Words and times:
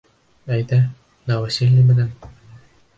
Әйҙә, 0.55 0.79
новоселье 1.33 1.87
менән! 1.95 2.13